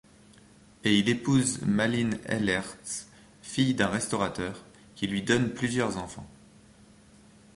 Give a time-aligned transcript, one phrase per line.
[0.83, 3.07] Il y épouse Malin Ellertz,
[3.43, 6.27] fille d'un restaurateur, qui lui donne plusieurs enfants.